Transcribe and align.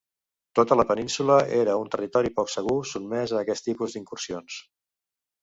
Tota 0.59 0.77
la 0.77 0.85
península 0.91 1.35
era 1.57 1.75
un 1.81 1.91
territori 1.97 2.31
poc 2.39 2.49
segur 2.55 2.75
sotmès 2.93 3.35
a 3.37 3.43
aquest 3.45 3.67
tipus 3.69 3.95
d'incursions. 4.01 4.59